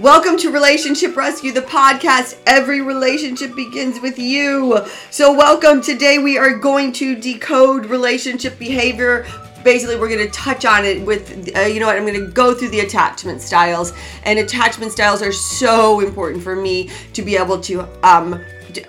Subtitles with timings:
[0.00, 2.38] Welcome to Relationship Rescue, the podcast.
[2.46, 4.78] Every relationship begins with you.
[5.10, 5.80] So, welcome.
[5.80, 9.26] Today, we are going to decode relationship behavior.
[9.64, 12.30] Basically, we're going to touch on it with, uh, you know what, I'm going to
[12.30, 13.92] go through the attachment styles.
[14.22, 18.40] And attachment styles are so important for me to be able to, um,
[18.72, 18.84] d-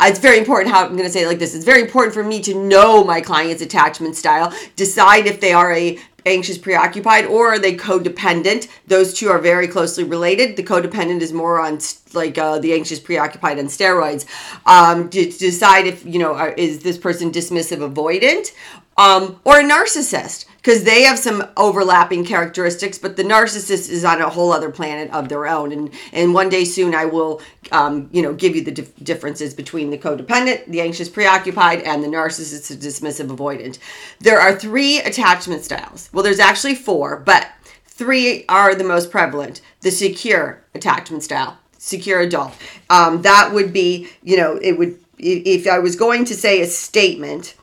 [0.00, 1.54] it's very important how I'm going to say it like this.
[1.54, 5.70] It's very important for me to know my client's attachment style, decide if they are
[5.74, 8.68] a anxious preoccupied or are they codependent?
[8.86, 10.56] Those two are very closely related.
[10.56, 11.78] The codependent is more on
[12.12, 14.26] like uh, the anxious preoccupied on steroids.
[14.66, 18.52] Um, to, to decide if you know are, is this person dismissive avoidant
[18.98, 24.20] um, or a narcissist because they have some overlapping characteristics but the narcissist is on
[24.20, 25.70] a whole other planet of their own.
[25.70, 29.54] And and one day soon i will um, you know give you the dif- differences
[29.54, 33.78] between the codependent the anxious preoccupied and the narcissist the dismissive avoidant.
[34.18, 36.10] There are three attachment styles.
[36.12, 37.46] Well there's actually four but
[37.84, 39.60] three are the most prevalent.
[39.82, 42.54] The secure attachment style secure adult.
[42.90, 46.66] Um, that would be you know it would if i was going to say a
[46.66, 47.54] statement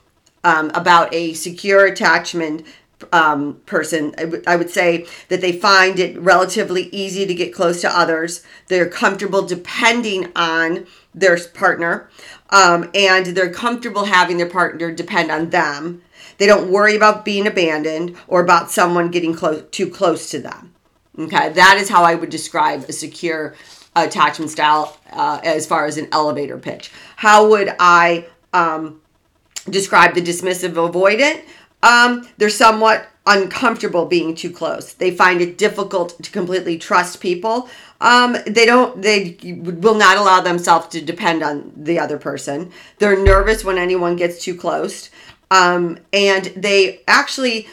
[0.45, 2.65] um, about a secure attachment
[3.11, 7.53] um, person, I, w- I would say that they find it relatively easy to get
[7.53, 8.43] close to others.
[8.67, 12.09] They're comfortable depending on their partner,
[12.49, 16.01] um, and they're comfortable having their partner depend on them.
[16.37, 20.73] They don't worry about being abandoned or about someone getting close too close to them.
[21.17, 23.53] Okay, that is how I would describe a secure
[23.95, 26.91] attachment style uh, as far as an elevator pitch.
[27.17, 29.01] How would I um,
[29.69, 31.43] describe the dismissive avoidant?
[31.83, 34.93] Um, they're somewhat uncomfortable being too close.
[34.93, 37.69] They find it difficult to completely trust people.
[38.01, 39.01] Um, they don't.
[39.01, 42.71] They will not allow themselves to depend on the other person.
[42.97, 45.09] They're nervous when anyone gets too close,
[45.51, 47.67] um, and they actually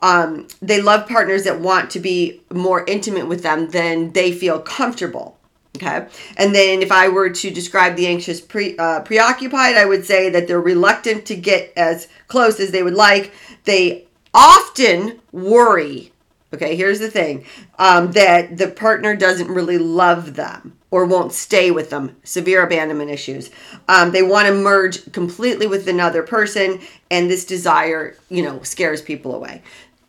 [0.00, 4.58] um, they love partners that want to be more intimate with them than they feel
[4.60, 5.35] comfortable.
[5.76, 6.06] Okay.
[6.36, 10.30] And then if I were to describe the anxious pre, uh, preoccupied, I would say
[10.30, 13.32] that they're reluctant to get as close as they would like.
[13.64, 16.12] They often worry.
[16.54, 17.44] Okay, here's the thing
[17.78, 22.16] um, that the partner doesn't really love them or won't stay with them.
[22.22, 23.50] Severe abandonment issues.
[23.88, 29.02] Um, they want to merge completely with another person, and this desire, you know, scares
[29.02, 29.62] people away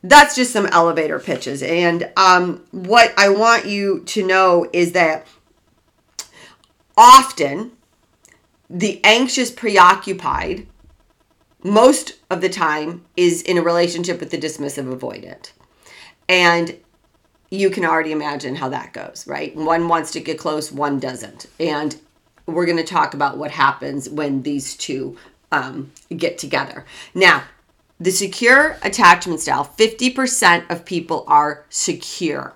[0.04, 1.64] that's just some elevator pitches.
[1.64, 5.26] And um, what I want you to know is that
[6.98, 7.72] often
[8.70, 10.68] the anxious preoccupied
[11.64, 15.52] most of the time is in a relationship with the dismissive avoidant.
[16.28, 16.78] And
[17.50, 19.56] you can already imagine how that goes right?
[19.56, 21.48] One wants to get close one doesn't.
[21.60, 21.96] And
[22.46, 25.18] we're going to talk about what happens when these two
[25.52, 26.86] um, get together.
[27.14, 27.44] Now
[28.00, 32.54] the secure attachment style 50% of people are secure.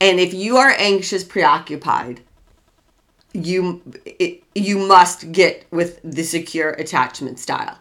[0.00, 2.22] And if you are anxious preoccupied
[3.44, 7.78] you it, you must get with the secure attachment style.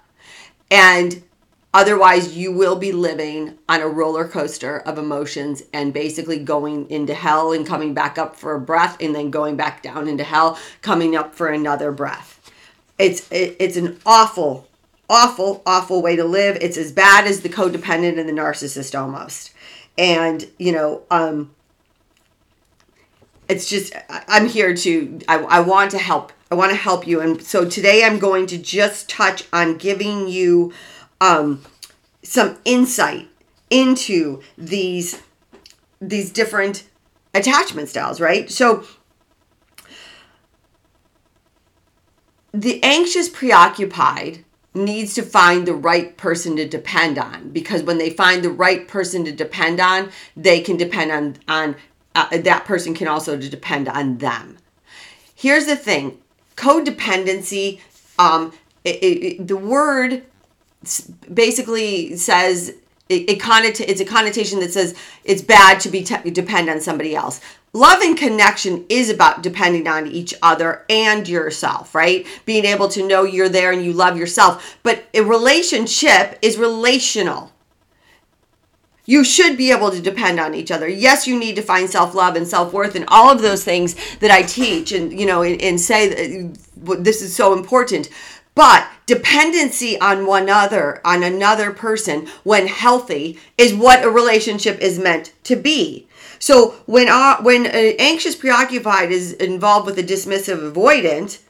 [0.70, 1.24] And
[1.74, 7.14] otherwise you will be living on a roller coaster of emotions and basically going into
[7.14, 10.58] hell and coming back up for a breath and then going back down into hell
[10.82, 12.52] coming up for another breath.
[12.98, 14.68] It's it, it's an awful
[15.10, 16.58] awful awful way to live.
[16.62, 19.52] It's as bad as the codependent and the narcissist almost.
[19.98, 21.52] And you know um
[23.48, 26.32] it's just i'm here to I, I want to help.
[26.52, 27.22] I want to help you.
[27.22, 30.74] And so today i'm going to just touch on giving you
[31.22, 31.64] um,
[32.24, 33.28] some insight
[33.70, 35.22] into these
[36.02, 36.88] these different
[37.34, 38.50] attachment styles right?
[38.50, 38.86] So
[42.54, 48.10] the anxious preoccupied needs to find the right person to depend on because when they
[48.10, 51.76] find the right person to depend on they can depend on on
[52.16, 54.58] uh, that person can also depend on them.
[55.36, 56.18] Here's the thing
[56.56, 57.82] codependency,
[58.18, 58.54] um,
[58.84, 60.24] it, it, the word
[61.34, 62.70] basically says
[63.10, 66.80] it, it connota- it's a connotation that says it's bad to be te- depend on
[66.80, 67.42] somebody else.
[67.74, 72.26] Love and connection is about depending on each other and yourself, right?
[72.46, 74.78] Being able to know you're there and you love yourself.
[74.82, 77.52] But a relationship is relational
[79.06, 80.88] you should be able to depend on each other.
[80.88, 83.96] Yes, you need to find self love and self worth and all of those things
[84.18, 88.10] that I teach and, you know, and, and say that this is so important.
[88.56, 94.98] But dependency on one other, on another person, when healthy, is what a relationship is
[94.98, 96.08] meant to be.
[96.40, 101.42] So when uh, when an anxious preoccupied is involved with a dismissive avoidant,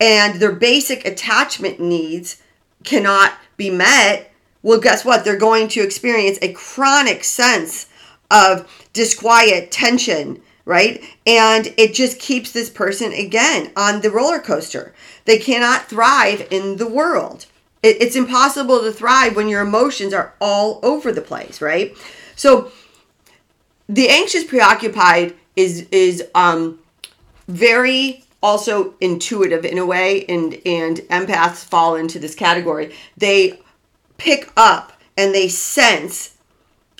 [0.00, 2.40] and their basic attachment needs
[2.84, 4.31] cannot be met,
[4.62, 5.24] well, guess what?
[5.24, 7.86] They're going to experience a chronic sense
[8.30, 11.02] of disquiet, tension, right?
[11.26, 14.94] And it just keeps this person again on the roller coaster.
[15.24, 17.46] They cannot thrive in the world.
[17.82, 21.96] It, it's impossible to thrive when your emotions are all over the place, right?
[22.36, 22.70] So
[23.88, 26.78] the anxious preoccupied is is um
[27.48, 32.94] very also intuitive in a way and and empaths fall into this category.
[33.16, 33.60] They
[34.22, 36.36] pick up and they sense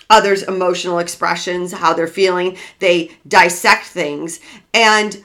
[0.09, 2.57] others' emotional expressions, how they're feeling.
[2.79, 4.41] They dissect things.
[4.73, 5.23] And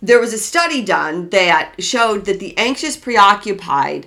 [0.00, 4.06] there was a study done that showed that the anxious preoccupied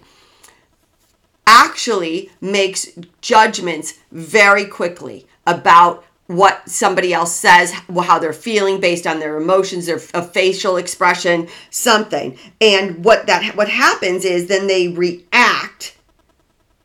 [1.45, 2.87] actually makes
[3.21, 9.85] judgments very quickly about what somebody else says, how they're feeling based on their emotions,
[9.85, 12.37] their a facial expression, something.
[12.61, 15.96] And what that what happens is then they react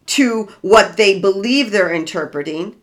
[0.07, 2.77] to what they believe they're interpreting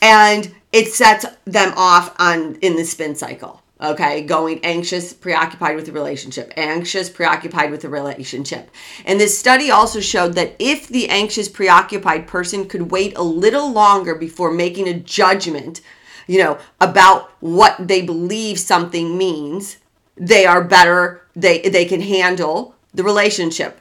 [0.00, 4.22] and it sets them off on in the spin cycle okay?
[4.22, 8.70] Going anxious preoccupied with the relationship anxious preoccupied with the relationship.
[9.04, 13.70] And this study also showed that if the anxious preoccupied person could wait a little
[13.70, 15.80] longer before making a judgment
[16.28, 19.78] you know about what they believe something means
[20.16, 23.80] they are better they they can handle the relationship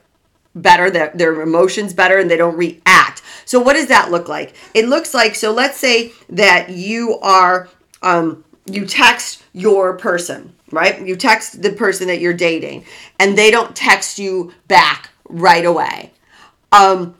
[0.62, 3.22] better, their, their emotions better, and they don't react.
[3.46, 4.54] So, what does that look like?
[4.74, 5.52] It looks like so.
[5.54, 7.70] Let's say that you are
[8.02, 11.06] um, you text your person, right?
[11.06, 12.86] You text the person that you're dating,
[13.20, 16.12] and they don't text you back right away.
[16.72, 17.16] Um,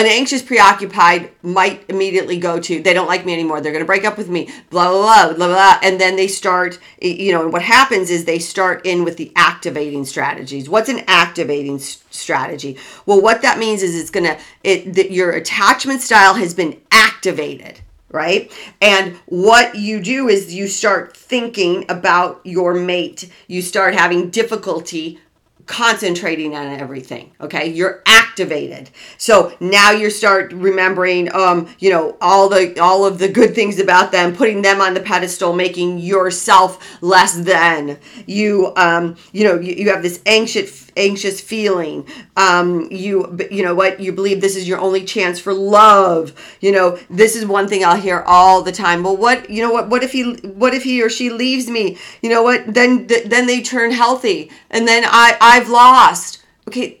[0.00, 3.60] an anxious preoccupied might immediately go to they don't like me anymore.
[3.60, 4.50] They're going to break up with me.
[4.70, 8.24] Blah blah blah blah blah and then they start you know and what happens is
[8.24, 10.68] they start in with the activating strategies.
[10.68, 12.78] What's an activating strategy?
[13.06, 16.80] Well what that means is it's going to it that your attachment style has been
[16.90, 18.50] activated right?
[18.80, 23.30] And what you do is you start thinking about your mate.
[23.46, 25.18] You start having difficulty
[25.66, 27.66] concentrating on everything okay?
[27.66, 28.90] You're activated.
[29.18, 33.78] So now you start remembering um you know all the all of the good things
[33.80, 37.98] about them putting them on the pedestal making yourself less than.
[38.26, 42.06] You um you know you, you have this anxious anxious feeling.
[42.36, 44.00] Um you you know what?
[44.00, 46.32] You believe this is your only chance for love.
[46.60, 49.02] You know this is one thing i'll hear all the time.
[49.02, 51.98] Well what you know what what if he what if he or she leaves me?
[52.22, 52.74] You know what?
[52.74, 54.50] Then then they turn healthy.
[54.70, 56.42] And then i i've lost.
[56.68, 57.00] Okay.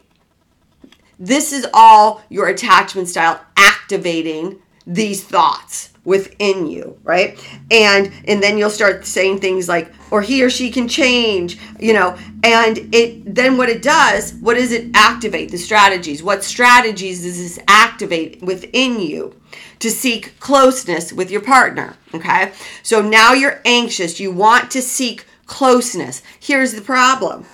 [1.18, 7.38] This is all your attachment style activating these thoughts within you right?
[7.70, 11.92] And and then you'll start saying things like or he or she can change you
[11.92, 12.16] know?
[12.42, 15.50] And it then what it does what does it activate?
[15.50, 16.22] The strategies.
[16.22, 19.34] What strategies does this activate within you
[19.80, 22.52] to seek closeness with your partner okay?
[22.82, 24.18] So now you're anxious.
[24.20, 26.22] You want to seek closeness.
[26.40, 27.44] Here's the problem.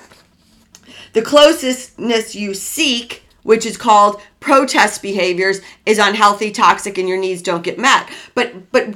[1.13, 7.43] The closeness you seek which is called protest behaviors, is unhealthy, toxic, and your needs
[7.43, 8.11] don't get met.
[8.35, 8.95] But but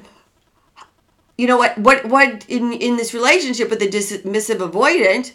[1.37, 5.33] you know what what what in in this relationship with the dismissive avoidant,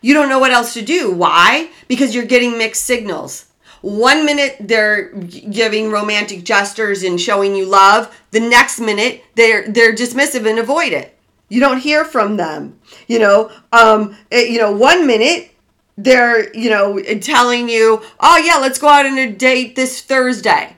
[0.00, 1.10] you don't know what else to do.
[1.12, 1.70] Why?
[1.88, 3.46] Because you're getting mixed signals.
[3.80, 8.14] One minute they're giving romantic gestures and showing you love.
[8.32, 11.10] The next minute they're they're dismissive and avoidant.
[11.48, 12.78] You don't hear from them.
[13.06, 15.50] You know, um, eh, you know, one minute
[15.98, 20.76] they're, you know, telling you, oh, yeah, let's go out on a date this Thursday.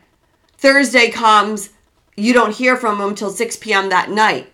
[0.56, 1.70] Thursday comes,
[2.16, 3.90] you don't hear from them till 6 p.m.
[3.90, 4.50] that night.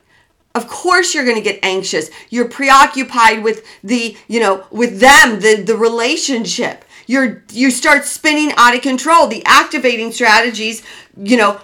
[0.56, 2.10] Of course you're going to get anxious.
[2.30, 6.84] You're preoccupied with the, you know, with them, the, the relationship.
[7.06, 9.28] You're you start spinning out of control.
[9.28, 10.82] The activating strategies,
[11.16, 11.60] you know,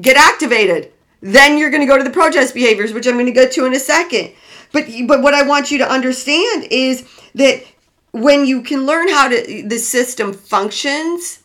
[0.00, 0.93] get activated.
[1.24, 3.64] Then you're going to go to the protest behaviors, which I'm going to get to
[3.64, 4.32] in a second.
[4.72, 7.64] But but what I want you to understand is that
[8.12, 11.42] when you can learn how to the system functions,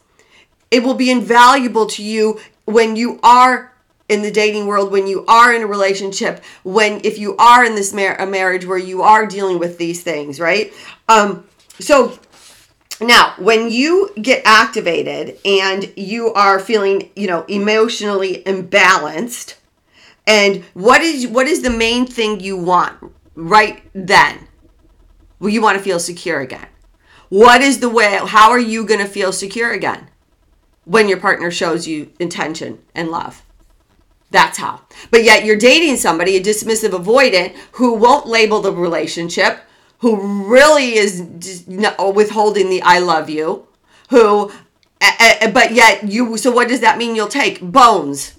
[0.69, 3.73] it will be invaluable to you when you are
[4.09, 7.75] in the dating world when you are in a relationship when if you are in
[7.75, 10.73] this mar- a marriage where you are dealing with these things right
[11.07, 11.47] um
[11.79, 12.17] so
[12.99, 19.58] now when you get activated and you are feeling you know emotionally imbalanced
[20.29, 22.97] and what is what is the main thing you want
[23.35, 24.47] right then
[25.39, 26.67] well, you want to feel secure again.
[27.29, 30.09] What is the way, how are you going to feel secure again
[30.85, 33.43] when your partner shows you intention and love?
[34.31, 34.81] That's how.
[35.11, 39.61] But yet you're dating somebody, a dismissive avoidant, who won't label the relationship,
[39.99, 41.21] who really is
[41.67, 43.67] withholding the I love you,
[44.09, 44.51] who,
[44.99, 47.61] but yet you, so what does that mean you'll take?
[47.61, 48.38] Bones.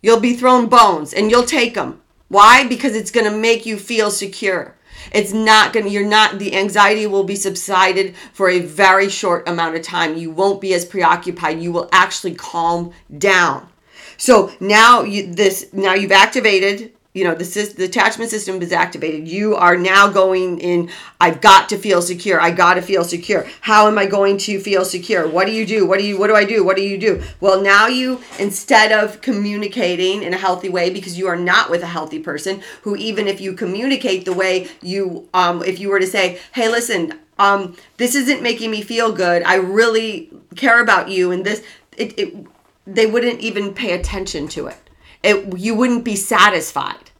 [0.00, 2.00] You'll be thrown bones and you'll take them.
[2.28, 2.66] Why?
[2.66, 4.76] Because it's going to make you feel secure.
[5.12, 9.48] It's not going to, you're not, the anxiety will be subsided for a very short
[9.48, 10.16] amount of time.
[10.16, 11.60] You won't be as preoccupied.
[11.60, 13.68] You will actually calm down.
[14.16, 19.26] So now you, this, now you've activated you know the, the attachment system is activated.
[19.26, 22.40] You are now going in i've got to feel secure.
[22.40, 23.46] I got to feel secure.
[23.62, 25.26] How am i going to feel secure?
[25.26, 25.86] What do you do?
[25.86, 26.62] What do you what do i do?
[26.64, 27.22] What do you do?
[27.40, 31.82] Well now you instead of communicating in a healthy way because you are not with
[31.82, 36.00] a healthy person who even if you communicate the way you um if you were
[36.00, 39.42] to say hey listen um this isn't making me feel good.
[39.44, 41.62] I really care about you and this
[41.96, 42.46] it, it
[42.86, 44.87] they wouldn't even pay attention to it
[45.22, 47.10] it you wouldn't be satisfied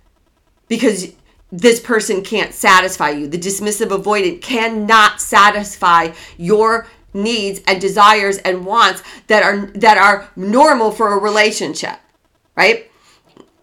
[0.69, 1.13] because
[1.51, 3.27] this person can't satisfy you.
[3.27, 10.29] The dismissive avoidant cannot satisfy your needs and desires and wants that are that are
[10.37, 11.99] normal for a relationship,
[12.57, 12.91] right?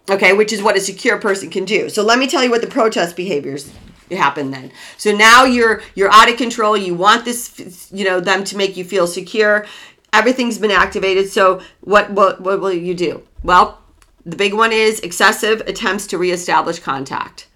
[0.10, 1.90] Okay, which is what a secure person can do.
[1.90, 3.72] So let me tell you what the protest behaviors
[4.12, 4.72] happen then.
[4.98, 6.76] So now you're you're out of control.
[6.76, 9.66] You want this you know them to make you feel secure.
[10.12, 11.30] Everything's been activated.
[11.30, 13.24] So what what what will you do?
[13.44, 13.82] Well,
[14.26, 17.48] the big one is excessive attempts to reestablish contact.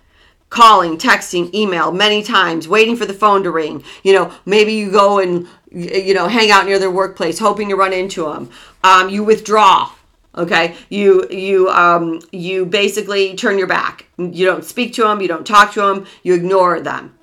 [0.50, 3.84] Calling, texting, email many times, waiting for the phone to ring.
[4.04, 7.76] You know, maybe you go and, you know, hang out near their workplace, hoping to
[7.76, 8.50] run into them.
[8.84, 9.92] Um, you withdraw.
[10.36, 14.06] Okay, you you um, you basically turn your back.
[14.18, 15.22] You don't speak to them.
[15.22, 16.06] You don't talk to them.
[16.22, 17.16] You ignore them.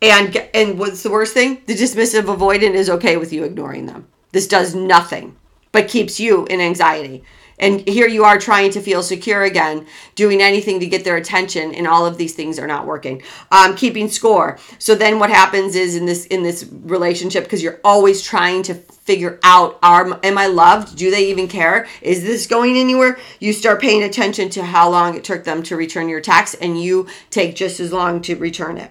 [0.00, 1.60] And and what's the worst thing?
[1.66, 4.06] The dismissive avoidant is okay with you ignoring them.
[4.30, 5.36] This does nothing
[5.72, 7.24] but keeps you in anxiety
[7.60, 9.86] and here you are trying to feel secure again
[10.16, 13.22] doing anything to get their attention and all of these things are not working.
[13.52, 14.58] Um, keeping score.
[14.78, 18.74] So then what happens is in this in this relationship because you're always trying to
[18.74, 20.96] figure out are am i loved?
[20.96, 21.86] Do they even care?
[22.02, 23.18] Is this going anywhere?
[23.38, 26.80] You start paying attention to how long it took them to return your text and
[26.80, 28.90] you take just as long to return it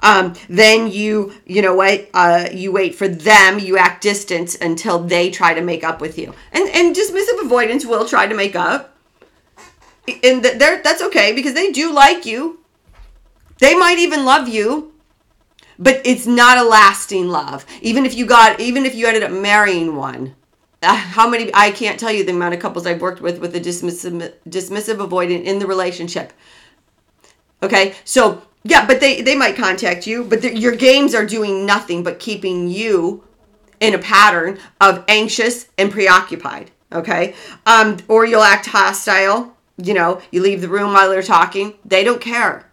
[0.00, 4.98] um, then you, you know what, uh, you wait for them, you act distant until
[4.98, 6.34] they try to make up with you.
[6.52, 8.96] And, and dismissive avoidants will try to make up.
[10.08, 12.60] And th- that's okay because they do like you.
[13.58, 14.92] They might even love you,
[15.78, 17.64] but it's not a lasting love.
[17.80, 20.34] Even if you got, even if you ended up marrying one,
[20.82, 23.54] uh, how many I can't tell you the amount of couples I've worked with with
[23.54, 26.32] a dismissive dismissive avoidant in the relationship.
[27.62, 31.66] Okay, so yeah, but they they might contact you, but the, your games are doing
[31.66, 33.24] nothing but keeping you
[33.80, 36.70] in a pattern of anxious and preoccupied.
[36.92, 37.34] Okay,
[37.66, 39.56] um, or you'll act hostile.
[39.78, 41.74] You know, you leave the room while they're talking.
[41.84, 42.70] They don't care.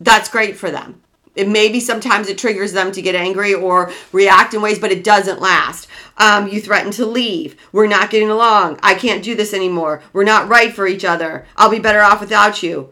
[0.00, 1.02] That's great for them.
[1.34, 5.04] It maybe sometimes it triggers them to get angry or react in ways, but it
[5.04, 5.88] doesn't last.
[6.16, 7.56] Um, you threaten to leave.
[7.72, 8.78] We're not getting along.
[8.82, 10.02] I can't do this anymore.
[10.14, 11.44] We're not right for each other.
[11.56, 12.90] I'll be better off without you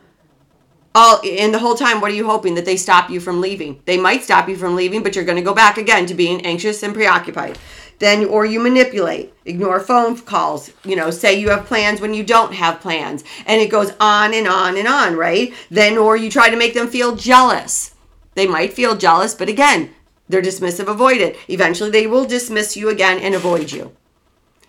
[0.95, 2.55] all and the whole time what are you hoping?
[2.55, 3.83] That they stop you from leaving.
[3.85, 6.45] They might stop you from leaving but you're going to go back again to being
[6.47, 7.59] anxious and preoccupied.
[7.99, 12.23] Then or you manipulate ignore phone calls you know say you have plans when you
[12.23, 13.25] don't have plans.
[13.47, 15.53] And it goes on and on and on right?
[15.71, 17.95] Then or you try to make them feel jealous.
[18.35, 19.91] They might feel jealous but again
[20.29, 21.37] they're dismissive avoid it.
[21.49, 23.97] Eventually they will dismiss you again and avoid you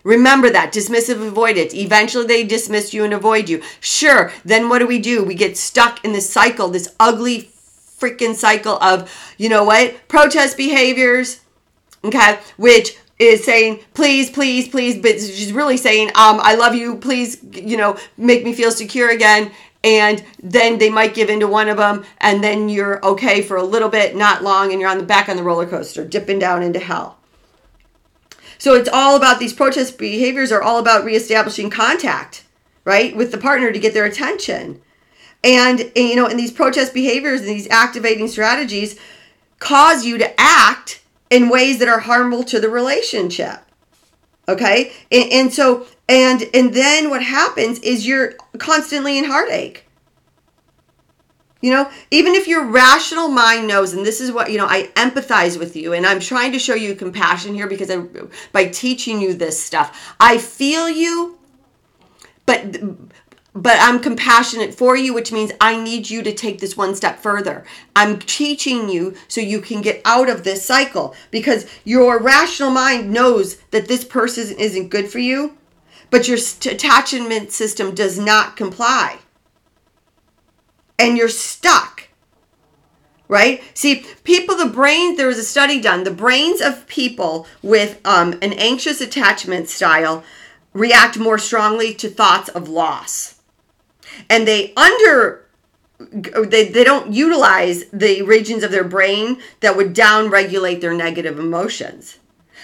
[0.06, 1.74] Remember that dismissive avoidants.
[1.74, 3.60] Eventually they dismiss you and avoid you.
[3.80, 5.24] Sure, then what do we do?
[5.24, 7.50] We get stuck in this cycle, this ugly
[7.98, 10.06] freaking cycle of, you know what?
[10.06, 11.40] Protest behaviors,
[12.04, 16.96] okay, which is saying please please please but she's really saying um i love you
[16.96, 19.50] please you know make me feel secure again
[19.82, 23.62] and then they might give into one of them and then you're okay for a
[23.62, 26.62] little bit not long and you're on the back on the roller coaster dipping down
[26.62, 27.16] into hell
[28.66, 32.42] so it's all about these protest behaviors are all about reestablishing contact,
[32.84, 34.82] right, with the partner to get their attention.
[35.44, 38.98] And, and you know, and these protest behaviors and these activating strategies
[39.60, 43.60] cause you to act in ways that are harmful to the relationship.
[44.48, 44.92] Okay?
[45.12, 49.85] And, and so and and then what happens is you're constantly in heartache
[51.62, 54.90] you know, even if your rational mind knows, and this is what, you know, I
[54.94, 58.02] empathize with you and I'm trying to show you compassion here because I,
[58.52, 61.38] by teaching you this stuff, I feel you,
[62.44, 62.76] but
[63.54, 67.18] but I'm compassionate for you, which means I need you to take this one step
[67.20, 67.64] further.
[67.96, 73.10] I'm teaching you so you can get out of this cycle because your rational mind
[73.10, 75.56] knows that this person isn't good for you,
[76.10, 79.20] but your attachment system does not comply
[80.98, 82.08] and you're stuck.
[83.28, 83.62] Right?
[83.74, 86.04] See, people, the brain, there was a study done.
[86.04, 90.22] The brains of people with um, an anxious attachment style
[90.72, 93.40] react more strongly to thoughts of loss.
[94.30, 95.46] And they under
[95.98, 101.38] they, they don't utilize the regions of their brain that would down regulate their negative
[101.38, 102.18] emotions.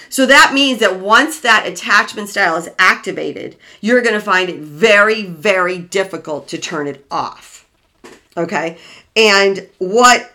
[0.09, 4.61] So that means that once that attachment style is activated, you're going to find it
[4.61, 7.52] very, very difficult to turn it off.
[8.37, 8.79] Okay?
[9.17, 10.33] And what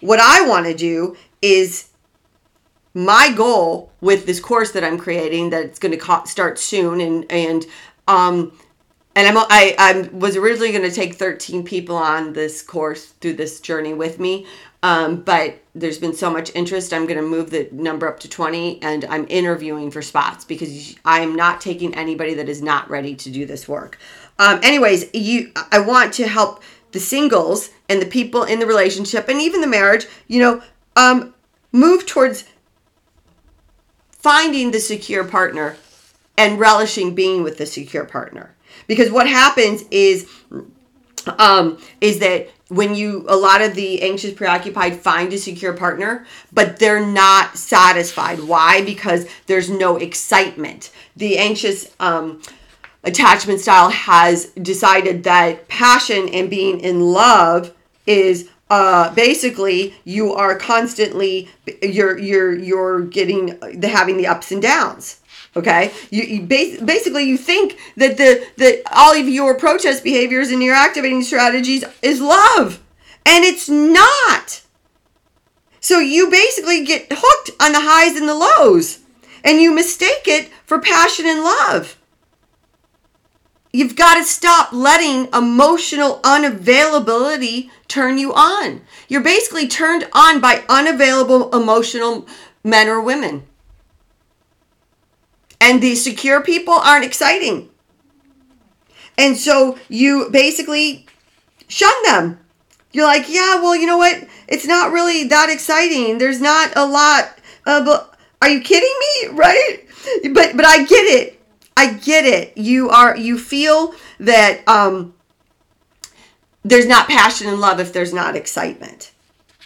[0.00, 1.90] what I want to do is
[2.94, 7.30] my goal with this course that I'm creating that it's going to start soon and
[7.30, 7.66] and
[8.08, 8.52] um
[9.14, 13.34] and I'm I I was originally going to take 13 people on this course through
[13.34, 14.46] this journey with me.
[14.82, 18.28] Um, but there's been so much interest, I'm going to move the number up to
[18.28, 22.88] 20 and I'm interviewing for spots because I am not taking anybody that is not
[22.88, 23.98] ready to do this work.
[24.38, 29.28] Um, anyways, you I want to help the singles and the people in the relationship
[29.28, 30.62] and even the marriage, you know,
[30.96, 31.34] um,
[31.72, 32.44] move towards
[34.10, 35.76] finding the secure partner
[36.36, 38.54] and relishing being with the secure partner.
[38.86, 40.28] Because what happens is
[41.38, 46.24] um, is that when you a lot of the anxious preoccupied find a secure partner
[46.52, 48.40] but they're not satisfied.
[48.40, 48.82] Why?
[48.84, 50.90] Because there's no excitement.
[51.16, 52.40] The anxious um,
[53.04, 57.74] attachment style has decided that passion and being in love
[58.06, 61.48] is uh, basically you are constantly
[61.82, 65.20] you're you're you're getting the having the ups and downs
[65.56, 65.92] okay?
[66.10, 70.62] You, you bas- basically you think that the that all of your protest behaviors and
[70.62, 72.80] your activating strategies is love
[73.26, 74.62] and it's not.
[75.80, 79.00] So you basically get hooked on the highs and the lows
[79.42, 81.96] and you mistake it for passion and love
[83.72, 90.64] you've got to stop letting emotional unavailability turn you on you're basically turned on by
[90.68, 92.26] unavailable emotional
[92.64, 93.44] men or women
[95.60, 97.68] and the secure people aren't exciting.
[99.18, 101.06] And so you basically
[101.68, 102.40] shun them.
[102.92, 104.26] You're like, yeah, well, you know what?
[104.48, 106.18] It's not really that exciting.
[106.18, 108.08] There's not a lot of.
[108.42, 109.28] Are you kidding me?
[109.36, 109.84] Right?
[110.32, 111.39] But but I get it.
[111.76, 112.56] I get it.
[112.56, 115.14] You are you feel that um
[116.62, 119.12] there's not passion and love if there's not excitement.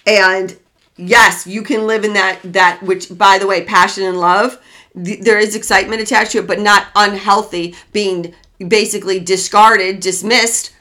[0.06, 0.56] And
[0.96, 4.60] yes, you can live in that that which by the way, passion and love
[4.94, 8.32] there is excitement attached to it, but not unhealthy, being
[8.66, 10.72] basically discarded, dismissed,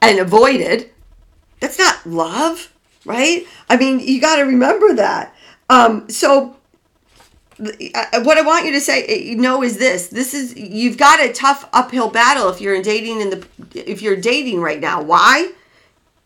[0.00, 0.90] and avoided.
[1.60, 2.72] That's not love,
[3.04, 3.46] right?
[3.68, 5.34] I mean, you got to remember that.
[5.68, 6.56] Um, so,
[7.62, 11.20] what I want you to say, eh, you know, is this: this is you've got
[11.20, 15.00] a tough uphill battle if you're in dating in the if you're dating right now.
[15.00, 15.52] Why?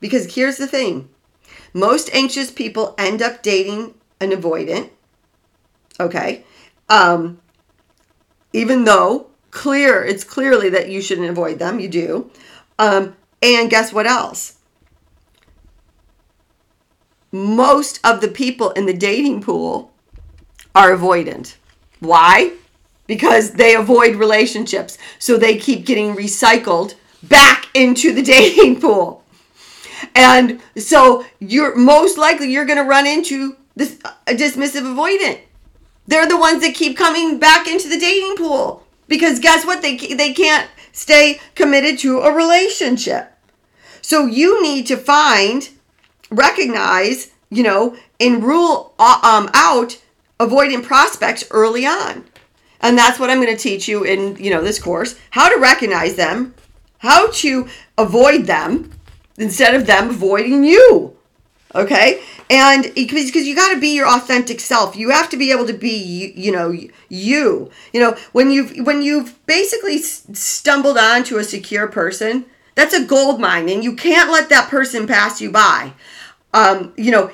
[0.00, 1.08] Because here's the thing:
[1.74, 4.90] most anxious people end up dating an avoidant.
[6.00, 6.44] Okay,
[6.88, 7.40] um,
[8.52, 12.30] even though clear, it's clearly that you shouldn't avoid them, you do.
[12.78, 14.58] Um, and guess what else?
[17.32, 19.92] Most of the people in the dating pool
[20.76, 21.56] are avoidant.
[21.98, 22.52] Why?
[23.08, 24.98] Because they avoid relationships.
[25.18, 29.24] So they keep getting recycled back into the dating pool.
[30.14, 35.40] And so you're most likely you're going to run into this a dismissive avoidant
[36.06, 39.82] they're the ones that keep coming back into the dating pool because guess what?
[39.82, 43.32] They they can't stay committed to a relationship.
[44.00, 45.68] So you need to find,
[46.30, 50.00] recognize, you know, and rule uh, um, out
[50.38, 52.24] avoidant prospects early on.
[52.80, 55.60] And that's what I'm going to teach you in, you know, this course, how to
[55.60, 56.54] recognize them,
[56.98, 58.92] how to avoid them
[59.38, 61.16] instead of them avoiding you.
[61.74, 62.22] Okay?
[62.48, 65.72] and because you got to be your authentic self you have to be able to
[65.72, 71.44] be you, you know you you know when you've when you've basically stumbled onto a
[71.44, 72.44] secure person
[72.74, 75.92] that's a gold mine and you can't let that person pass you by
[76.54, 77.30] um, you know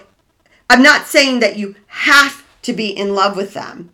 [0.70, 3.90] i'm not saying that you have to be in love with them.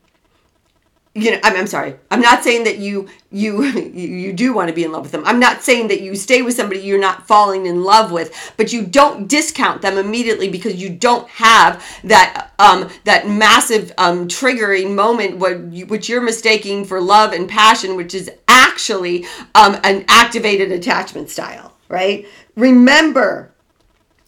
[1.14, 1.96] You know I'm, I'm sorry.
[2.10, 5.24] I'm not saying that you you you do want to be in love with them.
[5.24, 8.72] I'm not saying that you stay with somebody you're not falling in love with but
[8.72, 14.94] you don't discount them immediately because you don't have that um that massive um triggering
[14.94, 19.24] moment what you, which you're mistaking for love and passion which is actually
[19.56, 22.26] um an activated attachment style right?
[22.54, 23.50] Remember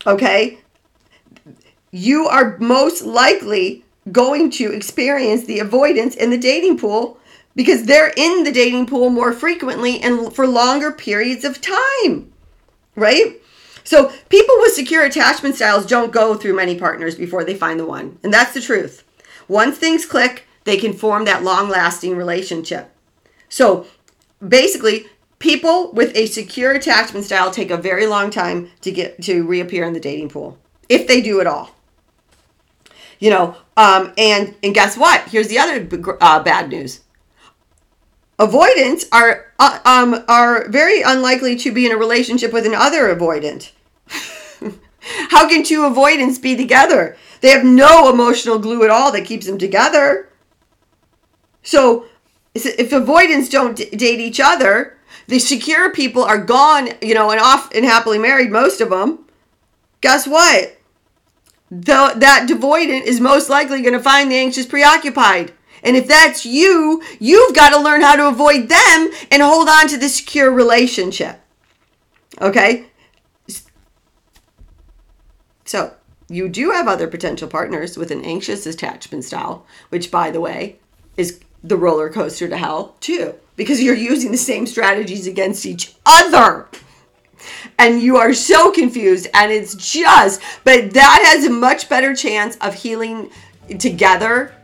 [0.07, 0.59] okay?
[1.93, 7.19] You are most likely going to experience the avoidants in the dating pool
[7.55, 12.33] because they're in the dating pool more frequently and for longer periods of time,
[12.95, 13.41] right?
[13.85, 17.87] So people with secure attachment styles don't go through many partners before they find the
[17.87, 18.19] one.
[18.23, 19.05] And that's the truth.
[19.49, 22.95] Once things click, they can form that long lasting relationship.
[23.49, 23.87] So
[24.47, 25.07] basically
[25.39, 29.85] people with a secure attachment style take a very long time to get to reappear
[29.85, 31.75] in the dating pool if they do at all
[33.21, 35.23] you know um, and and guess what?
[35.29, 35.89] Here's the other
[36.21, 37.01] uh, bad news.
[38.39, 43.71] Avoidants are uh, um, are very unlikely to be in a relationship with another avoidant.
[45.31, 47.17] How can two avoidants be together?
[47.41, 50.29] They have no emotional glue at all that keeps them together.
[51.63, 52.07] So
[52.55, 54.99] if avoidants don't date each other
[55.31, 59.27] the secure people are gone, you know, and off and happily married, most of them.
[60.01, 60.77] Guess what?
[61.71, 65.53] The, that avoidant is most likely going to find the anxious preoccupied.
[65.83, 69.89] And if that's you, you've got to learn how to avoid them and hold on
[69.89, 71.41] to the secure relationship.
[72.41, 72.87] Okay?
[75.65, 75.95] So,
[76.29, 80.79] you do have other potential partners with an anxious attachment style, which, by the way,
[81.17, 85.95] is the roller coaster to hell, too because you're using the same strategies against each
[86.07, 86.67] other.
[87.79, 92.57] And you are so confused, and it's just, but that has a much better chance
[92.57, 93.31] of healing
[93.79, 94.55] together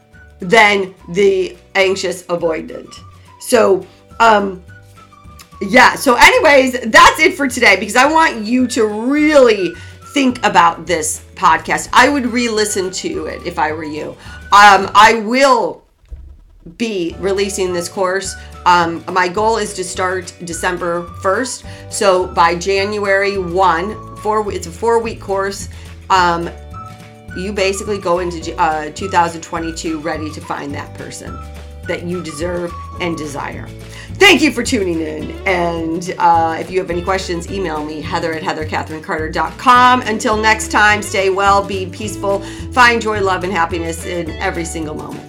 [0.40, 2.94] than the anxious avoidant.
[3.40, 3.86] So,
[4.20, 4.62] um,
[5.62, 9.74] yeah, so, anyways, that's it for today because I want you to really
[10.12, 11.88] think about this podcast.
[11.92, 14.10] I would re listen to it if I were you.
[14.52, 15.84] Um, I will
[16.78, 18.34] be releasing this course
[18.66, 21.92] um, my goal is to start December 1st.
[21.92, 25.68] So by January 1, four, it's a four week course.
[26.10, 26.50] Um,
[27.36, 31.38] you basically go into uh, 2022 ready to find that person
[31.86, 33.68] that you deserve and desire.
[34.14, 35.30] Thank you for tuning in.
[35.46, 40.00] And uh, if you have any questions, email me, heather at heathercatherinecarter.com.
[40.02, 42.40] Until next time, stay well, be peaceful,
[42.72, 45.25] find joy, love, and happiness in every single moment.